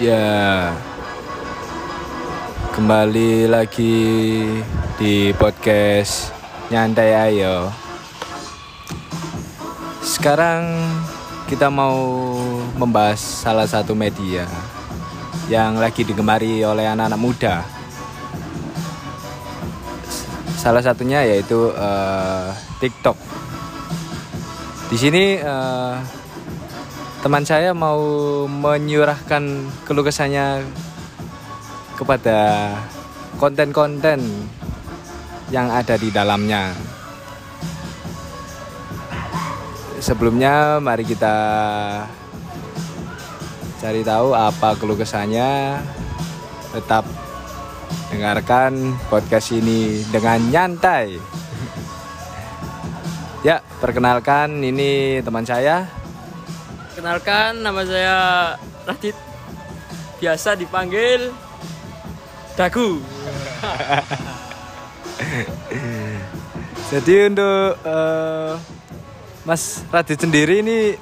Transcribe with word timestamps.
Ya, 0.00 0.72
kembali 2.72 3.52
lagi 3.52 4.00
di 4.96 5.28
podcast 5.36 6.32
Nyantai 6.72 7.12
Ayo. 7.12 7.68
Sekarang 10.00 10.72
kita 11.52 11.68
mau 11.68 12.00
membahas 12.80 13.20
salah 13.20 13.68
satu 13.68 13.92
media 13.92 14.48
yang 15.52 15.76
lagi 15.76 16.00
digemari 16.08 16.64
oleh 16.64 16.88
anak-anak 16.88 17.20
muda. 17.20 17.60
Salah 20.56 20.80
satunya 20.80 21.28
yaitu 21.28 21.76
eh, 21.76 22.48
TikTok. 22.80 23.20
Di 24.88 24.96
sini 24.96 25.36
eh, 25.36 26.19
teman 27.20 27.44
saya 27.44 27.76
mau 27.76 28.00
menyurahkan 28.48 29.44
keluh 29.84 30.00
kesahnya 30.00 30.64
kepada 32.00 32.72
konten-konten 33.36 34.24
yang 35.52 35.68
ada 35.68 36.00
di 36.00 36.08
dalamnya. 36.08 36.72
Sebelumnya 40.00 40.80
mari 40.80 41.04
kita 41.04 41.36
cari 43.84 44.00
tahu 44.00 44.32
apa 44.32 44.80
keluh 44.80 44.96
kesahnya. 44.96 45.76
Tetap 46.72 47.04
dengarkan 48.08 48.96
podcast 49.12 49.52
ini 49.52 50.00
dengan 50.08 50.40
nyantai. 50.48 51.20
Ya, 53.44 53.60
perkenalkan 53.76 54.64
ini 54.64 55.20
teman 55.20 55.44
saya 55.44 55.99
Kenalkan 56.94 57.62
nama 57.62 57.86
saya 57.86 58.18
Radit 58.86 59.14
Biasa 60.18 60.54
dipanggil 60.58 61.30
Dagu 62.58 62.98
Jadi 66.90 67.30
untuk 67.30 67.78
eh, 67.86 68.52
Mas 69.46 69.86
Radit 69.94 70.18
sendiri 70.18 70.58
ini 70.58 70.98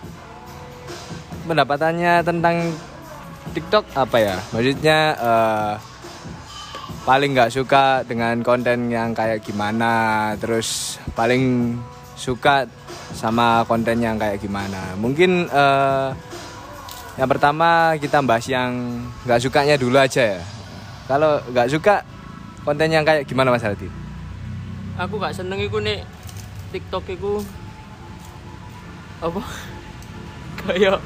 pendapatannya 1.48 2.20
tentang 2.20 2.76
TikTok 3.56 3.96
apa 3.96 4.16
ya? 4.20 4.36
Maksudnya 4.52 4.98
eh, 5.16 5.72
paling 7.08 7.32
nggak 7.32 7.56
suka 7.56 8.04
dengan 8.04 8.44
konten 8.44 8.92
yang 8.92 9.16
kayak 9.16 9.40
gimana, 9.40 10.36
terus 10.36 11.00
paling 11.16 11.72
suka 12.12 12.68
sama 13.12 13.64
konten 13.64 14.00
yang 14.00 14.16
kayak 14.16 14.40
gimana? 14.40 14.96
Mungkin 14.96 15.48
eh, 15.48 16.08
yang 17.18 17.28
pertama 17.28 17.98
kita 17.98 18.22
bahas 18.22 18.46
yang 18.46 19.02
nggak 19.26 19.42
sukanya 19.42 19.74
dulu 19.74 19.98
aja 19.98 20.38
ya. 20.38 20.42
Kalau 21.08 21.40
nggak 21.48 21.68
suka 21.72 22.04
konten 22.68 22.92
yang 22.92 23.06
kayak 23.06 23.24
gimana 23.24 23.48
Mas 23.48 23.64
Radit? 23.64 23.90
Aku 24.98 25.14
gak 25.22 25.30
seneng 25.30 25.62
iku 25.62 25.78
nih 25.78 26.02
TikTok 26.74 27.06
iku 27.06 27.38
Apa 29.22 29.38
Kayak 30.66 30.98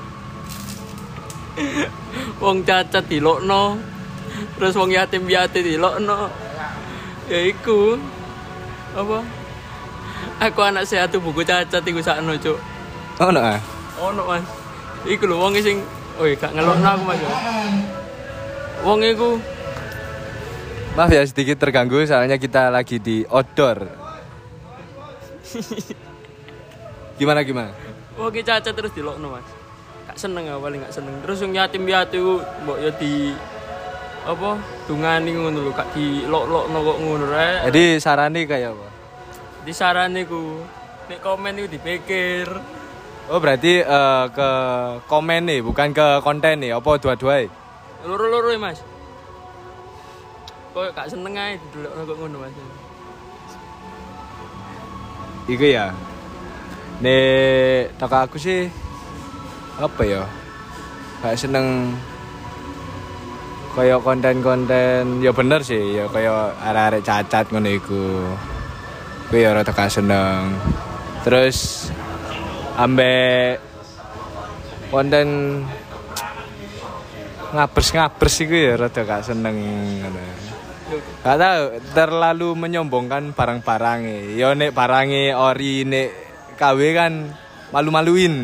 Wong 2.41 2.65
cacat 2.65 3.05
dilokno 3.05 3.77
Terus 4.57 4.75
wong 4.81 4.97
yatim 4.97 5.29
piatu 5.29 5.61
dilokno 5.61 6.33
Ya 7.29 7.41
iku 7.45 8.01
Apa 8.97 9.42
Aku 10.43 10.59
anak 10.59 10.83
sehat 10.91 11.15
tuh 11.15 11.23
buku 11.23 11.47
cacat 11.47 11.87
iku 11.87 12.03
sakno 12.03 12.35
cuk 12.35 12.59
Oh 13.23 13.31
no 13.31 13.39
ah. 13.39 13.63
ono 14.03 14.27
mas 14.27 14.43
iku 15.07 15.31
lho 15.31 15.39
wong 15.39 15.55
sing 15.63 15.79
oi 16.19 16.35
gak 16.35 16.51
ngelokno 16.51 16.83
aku 16.83 17.03
mas 17.07 17.19
ya. 17.23 17.31
wong 18.83 18.99
iku 19.07 19.39
Maaf 20.99 21.09
ya 21.15 21.23
sedikit 21.25 21.57
terganggu 21.57 22.03
soalnya 22.05 22.37
kita 22.37 22.69
lagi 22.69 23.01
di 23.01 23.25
outdoor. 23.25 23.89
gimana 27.23 27.41
gimana? 27.47 27.73
wong 28.19 28.29
iki 28.35 28.43
cacat 28.43 28.75
terus 28.75 28.91
dilokno 28.93 29.39
mas 29.39 29.47
gak 30.11 30.19
seneng 30.19 30.51
paling 30.59 30.83
gak 30.83 30.93
seneng 30.93 31.15
terus 31.23 31.39
yang 31.41 31.55
yatim 31.55 31.87
piatu 31.87 32.43
mbok 32.67 32.79
ya 32.83 32.91
di 32.99 33.31
apa 34.27 34.59
dungani 34.91 35.31
ngono 35.39 35.59
lho 35.67 35.71
gak 35.71 35.89
dilok-lokno 35.95 36.79
kok 36.83 36.99
ngono 36.99 37.25
rek 37.31 37.59
Jadi 37.71 37.85
sarani 38.03 38.43
kayak 38.51 38.75
apa? 38.75 38.92
Disarani 39.63 40.27
ku 40.27 40.63
nek 41.09 41.21
komen 41.23 41.59
iku 41.63 41.69
dipikir 41.71 42.49
Oh 43.31 43.39
berarti 43.39 43.81
eh, 43.81 44.25
ke 44.35 44.51
komen 45.07 45.47
nih 45.47 45.63
bukan 45.63 45.95
ke 45.95 46.19
konten 46.27 46.59
nih 46.59 46.75
apa 46.75 46.99
dua-dua 46.99 47.47
loro-loro 48.03 48.51
ya 48.51 48.59
mas 48.59 48.83
kok 50.75 50.91
gak 50.97 51.07
seneng 51.07 51.39
ae 51.39 51.55
dilokno 51.71 52.03
kok 52.03 52.17
ngono 52.19 52.37
mas 52.43 52.55
Iku 55.51 55.67
ya. 55.67 55.91
Nih 57.03 57.91
toko 57.99 58.15
aku 58.15 58.39
sih 58.39 58.71
apa 59.75 60.03
ya? 60.07 60.23
Gak 61.19 61.35
seneng 61.35 61.99
kayak 63.75 64.07
konten-konten 64.07 65.19
ya 65.19 65.35
bener 65.35 65.67
sih 65.67 65.99
ya 65.99 66.07
kayak 66.07 66.55
arek-arek 66.63 67.03
cacat 67.03 67.45
ngono 67.51 67.71
iku. 67.75 68.07
Kuwi 69.33 69.49
ya 69.49 69.57
rada 69.57 69.73
gak 69.73 69.89
seneng. 69.89 70.61
Terus 71.25 71.89
ambek 72.77 73.65
konten 74.93 75.29
ngabers-ngabers 77.57 78.37
iku 78.45 78.53
ya 78.53 78.77
rada 78.77 79.01
gak 79.01 79.25
seneng. 79.25 79.57
Gak 81.25 81.39
tahu 81.41 81.61
terlalu 81.97 82.53
menyombongkan 82.61 83.33
barang-barang 83.33 84.37
Yo 84.37 84.53
nek 84.53 84.77
barange 84.77 85.33
ori 85.33 85.89
nek 85.89 86.09
KW 86.61 86.81
kan 86.93 87.33
malu-maluin. 87.73 88.37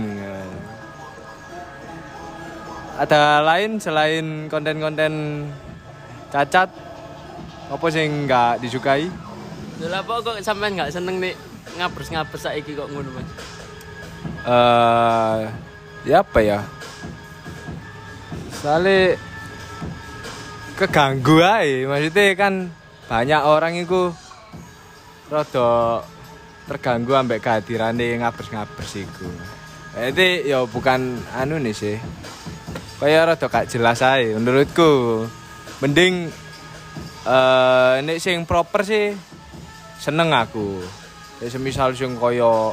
Ada 2.96 3.44
lain 3.44 3.76
selain 3.76 4.48
konten-konten 4.48 5.44
cacat 6.32 6.72
apa 7.68 7.86
sing 7.92 8.24
nggak 8.24 8.64
disukai? 8.64 9.27
Lha 9.78 10.02
apa 10.02 10.12
kok 10.26 10.42
sampean 10.42 10.74
gak 10.74 10.90
seneng 10.90 11.22
nih 11.22 11.38
ngabers-ngabers 11.78 12.42
saiki 12.42 12.74
kok 12.74 12.90
ngono 12.90 13.14
mas 13.14 13.28
eh 14.48 15.38
ya 16.02 16.26
apa 16.26 16.38
ya? 16.42 16.60
Soalnya 18.58 19.14
keganggu 20.74 21.38
aja 21.42 21.86
maksudnya 21.86 22.34
kan 22.34 22.74
banyak 23.06 23.42
orang 23.46 23.78
itu 23.78 24.10
rada 25.30 26.02
terganggu 26.66 27.14
ambek 27.14 27.38
kehadirannya 27.38 28.18
ngabers-ngabers 28.18 28.92
iku. 28.98 29.30
Jadi 29.94 30.50
ya 30.50 30.66
bukan 30.66 31.22
anu 31.38 31.62
nih 31.62 31.74
sih. 31.74 31.96
Kayak 32.98 33.38
rada 33.38 33.46
gak 33.46 33.70
jelas 33.70 34.02
aja 34.02 34.34
menurutku. 34.34 35.22
Mending 35.78 36.34
eh 37.28 37.94
nek 38.02 38.18
sing 38.18 38.42
proper 38.42 38.82
sih 38.82 39.14
seneng 39.98 40.30
aku. 40.30 40.78
Ya 41.42 41.50
semisal 41.50 41.94
sing 41.94 42.14
kaya 42.18 42.72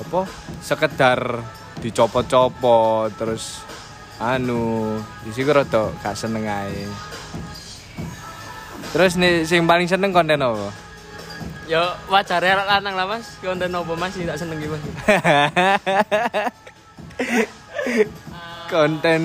apa? 0.00 0.20
Sekedar 0.60 1.44
dicopot-copot 1.80 3.12
terus 3.16 3.64
anu 4.20 4.96
di 5.24 5.32
sini 5.32 5.48
rada 5.48 5.92
gak 6.00 6.16
seneng 6.16 6.44
ae. 6.44 6.84
Terus 8.92 9.16
nih 9.16 9.46
sing 9.48 9.64
paling 9.64 9.88
seneng 9.88 10.12
konten 10.12 10.40
apa? 10.40 10.68
Ya 11.70 11.94
wajar 12.10 12.42
ya 12.42 12.58
lanang 12.66 12.96
lah 12.96 13.06
mas. 13.06 13.38
Konten 13.40 13.72
apa 13.72 13.92
mas? 13.94 14.16
Tak 14.16 14.36
seneng 14.40 14.58
mas? 14.60 14.80
Konten 18.72 19.22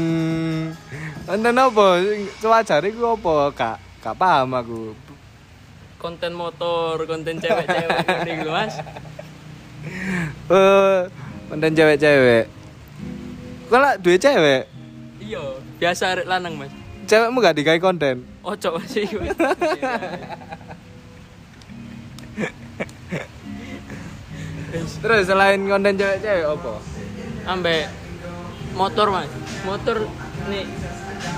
konten 1.27 1.55
apa? 1.57 1.87
Sewajar 2.39 2.85
iku 2.87 3.19
apa? 3.19 3.51
Gak 3.51 3.75
gak 3.99 4.15
paham 4.15 4.53
aku 4.53 5.04
konten 6.05 6.37
motor 6.37 7.01
konten 7.09 7.41
cewek-cewek 7.41 8.05
iki 8.29 8.45
lho 8.45 8.53
mas. 8.53 8.77
Eh 10.53 11.09
konten 11.49 11.73
cewek-cewek. 11.73 12.45
Kalau 13.73 13.97
dua 13.97 14.17
cewek? 14.21 14.69
Iya 15.17 15.57
biasa 15.81 16.13
arek 16.13 16.29
lanang 16.29 16.53
mas. 16.61 16.69
Cewekmu 17.09 17.41
gak 17.41 17.57
dikai 17.57 17.81
konten? 17.81 18.21
Ojo 18.45 18.77
iki 18.85 19.17
mas. 19.17 19.33
Terus 25.01 25.25
selain 25.25 25.65
konten 25.65 25.97
cewek-cewek 25.97 26.45
apa? 26.45 26.73
Ambek 27.49 27.89
motor 28.77 29.09
mas. 29.09 29.33
Motor 29.65 30.05
nih 30.53 30.69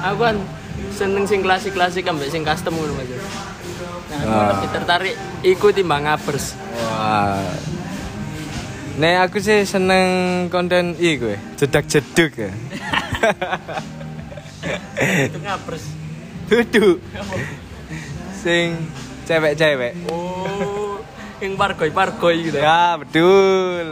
aku 0.03 0.19
kan 0.19 0.35
seneng 0.93 1.23
sing 1.29 1.45
klasik-klasik 1.45 2.05
ambek 2.07 2.29
sing 2.33 2.41
custom 2.41 2.73
ngono 2.73 2.93
mas 2.97 3.09
nah 4.07 4.17
aku 4.23 4.43
lebih 4.55 4.69
tertarik 4.73 5.15
ikut 5.45 5.71
timbang 5.75 6.03
ngabers 6.05 6.57
Wah. 6.77 7.41
Nek 8.97 9.29
aku 9.29 9.37
sih 9.37 9.61
seneng 9.61 10.09
konten 10.49 10.97
iki 10.97 11.21
gue, 11.21 11.37
jedak-jeduk 11.61 12.33
ya. 12.33 12.49
Itu 15.29 15.37
ngapres. 15.45 15.85
Duduk. 16.49 16.97
Sing 18.41 18.73
cewek-cewek. 19.29 19.93
Oh, 20.09 20.97
yang 21.37 21.53
pargoy-pargoy 21.53 22.49
gitu. 22.49 22.57
Ya, 22.57 22.97
betul. 22.97 23.85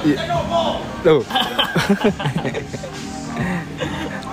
Iya. 0.00 0.16
Tuh. 1.04 1.20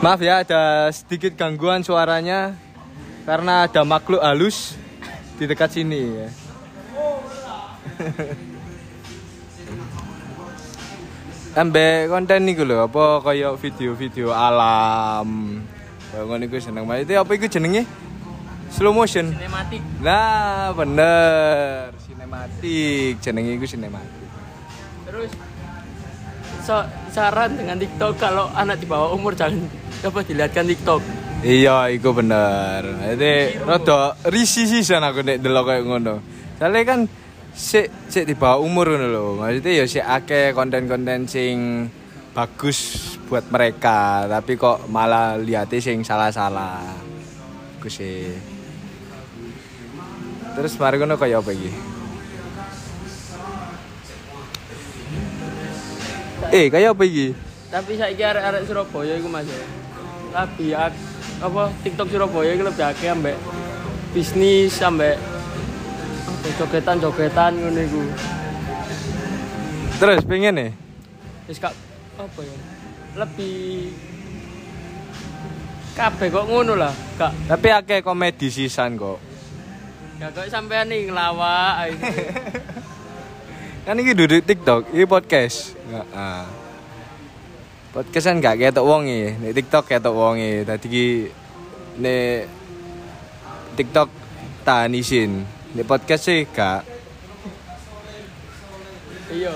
Maaf 0.03 0.21
ya 0.21 0.45
ada 0.45 0.93
sedikit 0.93 1.33
gangguan 1.33 1.81
suaranya 1.81 2.53
karena 3.25 3.65
ada 3.65 3.81
makhluk 3.81 4.21
halus 4.21 4.77
di 5.35 5.49
dekat 5.49 5.73
sini 5.73 6.21
ya. 6.21 6.29
Ambe 11.57 12.05
konten 12.05 12.45
niku 12.45 12.61
lho 12.61 12.85
apa 12.85 13.25
kaya 13.25 13.57
video-video 13.57 14.29
alam. 14.29 15.57
Kaya 16.13 16.21
ngono 16.29 16.45
iku 16.45 16.61
seneng 16.61 16.85
banget. 16.85 17.09
Itu 17.09 17.17
apa 17.17 17.33
iku 17.33 17.49
jenenge? 17.49 17.81
Slow 18.69 18.93
motion. 18.93 19.33
Sinematik. 19.33 19.81
Nah, 19.97 20.77
bener. 20.77 21.97
Sinematik. 21.97 23.17
Jenenge 23.25 23.57
iku 23.57 23.65
sinematik. 23.65 24.29
Terus 25.09 25.33
saran 27.13 27.55
dengan 27.55 27.79
TikTok 27.79 28.19
kalau 28.19 28.51
anak 28.51 28.83
di 28.83 28.85
bawah 28.85 29.15
umur 29.15 29.33
jangan 29.33 29.63
coba 30.03 30.19
dilihatkan 30.21 30.67
TikTok. 30.67 31.01
Iya, 31.45 31.93
iku 31.93 32.17
bener. 32.17 32.81
Jadi 33.13 33.61
rada 33.61 34.17
risih 34.27 34.65
sih 34.65 34.81
aku 34.83 35.21
nek 35.21 35.39
delok 35.39 35.63
kayak 35.69 35.83
ngono. 35.85 36.15
Soalnya 36.57 36.81
kan 36.83 36.99
sik 37.53 38.09
sik 38.09 38.25
di 38.25 38.33
bawah 38.33 38.61
umur 38.61 38.93
ngono 38.93 39.07
lho. 39.07 39.25
Maksudnya 39.39 39.71
ya 39.81 39.85
sik 39.85 40.05
akeh 40.05 40.45
konten-konten 40.57 41.29
sing 41.29 41.87
bagus 42.33 43.13
buat 43.29 43.49
mereka, 43.49 44.29
tapi 44.29 44.57
kok 44.57 44.89
malah 44.89 45.37
lihatnya 45.37 45.81
sing 45.81 46.01
salah-salah. 46.05 46.83
Iku 47.81 47.89
sih. 47.89 48.33
Terus 50.57 50.73
mari 50.81 50.97
ngono 50.97 51.21
kaya 51.21 51.37
apa 51.37 51.53
iki? 51.53 51.96
Eh, 56.49 56.71
kaya 56.71 56.95
apa 56.95 57.03
iki? 57.03 57.35
Tapi 57.67 57.99
saya 57.99 58.13
kira 58.15 58.39
arek 58.41 58.63
Surabaya 58.63 59.13
iku 59.15 59.27
Mas. 59.27 59.43
ya. 59.43 59.59
Lebih 60.33 60.71
ak- 60.73 61.03
apa 61.37 61.61
TikTok 61.83 62.07
Surabaya 62.07 62.51
iku 62.55 62.63
lebih 62.63 62.83
akeh 62.85 63.09
ambek 63.09 63.35
bisnis 64.11 64.79
ambek 64.79 65.19
jogetan-jogetan 66.55 67.51
ngono 67.53 67.81
iku. 67.81 68.01
Terus 69.97 70.23
pengen 70.23 70.55
nih? 70.55 70.71
Wis 71.45 71.59
kak 71.59 71.75
apa 72.15 72.39
ya? 72.39 72.55
Lebih 73.17 73.91
kabeh 75.93 76.27
kok 76.29 76.45
ngono 76.45 76.77
lah, 76.77 76.93
Kak. 77.17 77.33
Tapi 77.49 77.67
akeh 77.73 77.99
komedi 77.99 78.47
sisan 78.47 78.95
kok. 78.95 79.17
Ya 80.17 80.31
kok 80.31 80.47
sampean 80.47 80.87
nih 80.87 81.09
ngelawak. 81.09 81.91
Kan 83.87 84.03
iki 84.03 84.11
duduk 84.11 84.43
TikTok, 84.43 84.91
ini 84.91 85.07
podcast. 85.07 85.71
Heeh. 85.87 86.43
Podcast 87.95 88.27
kan 88.27 88.43
gak 88.43 88.59
ketok 88.59 88.83
wong 88.83 89.07
e, 89.07 89.31
nek 89.39 89.55
TikTok 89.55 89.87
ketok 89.87 90.11
wong 90.11 90.35
e. 90.43 90.67
Dadi 90.67 90.87
ki 90.91 91.07
nek 92.03 92.51
TikTok 93.79 94.11
tahan 94.67 94.91
isin. 94.91 95.47
Nek 95.71 95.87
podcast 95.87 96.27
sih 96.27 96.43
gak. 96.51 96.83
Iya. 99.31 99.55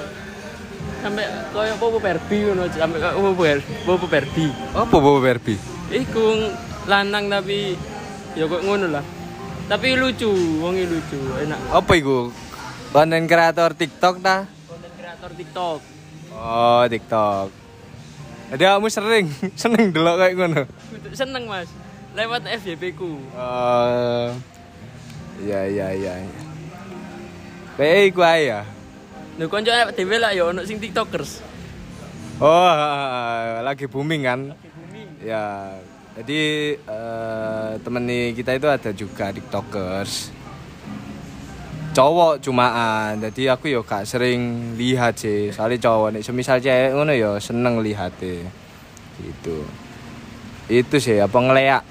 Sampai 1.04 1.28
koyo 1.52 2.00
Barbie 2.00 2.48
ngono, 2.48 2.72
sampai 2.72 3.04
koyo 3.04 3.36
Ber- 3.36 3.68
Popo 3.84 4.08
Barbie. 4.08 4.56
Apa 4.72 4.96
Bobo? 4.96 5.20
Iku 5.92 6.24
lanang 6.88 7.28
tapi 7.28 7.76
ya 8.40 8.48
kok 8.48 8.64
ngono 8.64 8.96
lah. 8.96 9.04
Tapi 9.68 10.00
lucu, 10.00 10.32
wongi 10.64 10.88
lucu, 10.88 11.20
enak. 11.20 11.60
Apa 11.76 12.00
iku? 12.00 12.32
Konten 12.92 13.24
kreator 13.24 13.72
TikTok 13.72 14.20
ta? 14.20 14.44
Konten 14.68 14.92
kreator 15.00 15.32
TikTok. 15.32 15.80
Oh, 16.36 16.84
TikTok. 16.92 17.48
Jadi 18.52 18.64
kamu 18.68 18.88
sering 18.92 19.26
seneng 19.62 19.96
delok 19.96 20.20
kayak 20.20 20.34
ngono. 20.36 20.64
Seneng, 21.16 21.48
Mas. 21.48 21.72
Lewat 22.12 22.44
FYP 22.44 23.00
ku. 23.00 23.16
Eh 23.32 24.28
iya 25.48 25.60
iya 25.72 25.88
iya. 25.96 26.14
Kayak 27.80 28.12
iku 28.12 28.28
ae 28.28 28.52
ya. 28.52 28.68
Lho 29.40 29.48
konco 29.48 29.72
anak 29.72 29.96
dhewe 29.96 30.20
lah 30.20 30.36
ya 30.36 30.52
ono 30.52 30.68
sing 30.68 30.76
TikTokers. 30.84 31.40
Oh, 32.44 32.76
lagi 33.64 33.88
booming 33.88 34.28
kan? 34.28 34.52
Lagi 34.52 34.68
booming. 34.76 35.08
Ya, 35.24 35.80
jadi 36.20 36.76
eh 36.76 37.72
temen 37.80 38.04
nih 38.04 38.36
kita 38.36 38.52
itu 38.60 38.68
ada 38.68 38.92
juga 38.92 39.32
tiktokers 39.32 40.41
cowok 41.92 42.40
cumaan 42.40 43.20
jadi 43.20 43.56
aku 43.60 43.68
yo 43.68 43.84
gak 43.84 44.08
sering 44.08 44.74
lihat 44.80 45.20
sih 45.20 45.52
soalnya 45.52 45.92
cowok 45.92 46.16
nih 46.16 46.24
semisal 46.24 46.58
cewek 46.64 46.96
ngono 46.96 47.12
yo 47.12 47.36
seneng 47.38 47.84
lihat 47.84 48.16
gitu 48.18 49.68
itu 50.72 50.96
sih 50.98 51.20
apa 51.20 51.36
ngeleak 51.36 51.84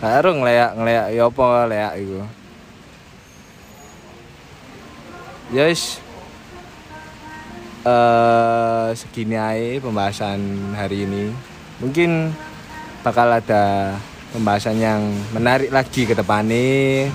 karo 0.00 0.32
ngeleak 0.32 0.72
ngeleak 0.76 1.06
ya 1.12 1.22
apa 1.28 1.42
ngeleak 1.42 1.92
itu 2.00 2.20
Yes. 5.52 6.00
eh 7.84 8.88
segini 8.96 9.36
aja 9.36 9.78
pembahasan 9.84 10.72
hari 10.72 11.04
ini. 11.04 11.30
Mungkin 11.78 12.32
bakal 13.04 13.28
ada 13.28 13.94
pembahasan 14.32 14.80
yang 14.80 15.04
menarik 15.36 15.68
lagi 15.68 16.08
ke 16.08 16.16
depan 16.16 16.48
nih. 16.48 17.12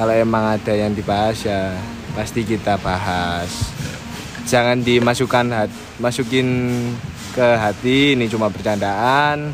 Kalau 0.00 0.16
emang 0.16 0.56
ada 0.56 0.72
yang 0.72 0.96
dibahas 0.96 1.44
ya 1.44 1.76
pasti 2.16 2.40
kita 2.40 2.80
bahas. 2.80 3.68
Jangan 4.48 4.80
dimasukkan 4.80 5.46
hat- 5.52 5.80
masukin 6.00 6.72
ke 7.36 7.44
hati 7.60 8.16
ini 8.16 8.24
cuma 8.24 8.48
bercandaan 8.48 9.52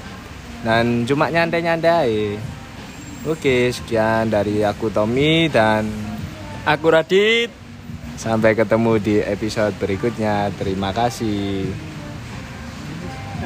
dan 0.62 1.02
cuma 1.02 1.34
nyantai-nyantai. 1.34 2.38
Oke, 3.26 3.74
sekian 3.74 4.30
dari 4.30 4.62
aku 4.62 4.86
Tommy 4.86 5.50
dan 5.50 5.90
Aku 6.62 6.94
Radit. 6.94 7.50
sampai 8.16 8.54
ketemu 8.56 8.96
di 9.02 9.16
episode 9.18 9.74
berikutnya. 9.76 10.48
Terima 10.56 10.88
kasih. 10.94 11.68